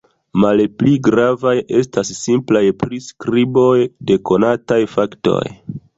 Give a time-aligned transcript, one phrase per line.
[0.43, 3.77] Malpli gravaj estas simplaj priskriboj
[4.11, 5.43] de konataj faktoj.